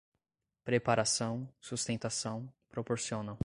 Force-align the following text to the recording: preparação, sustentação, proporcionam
preparação, 0.65 1.47
sustentação, 1.59 2.51
proporcionam 2.71 3.37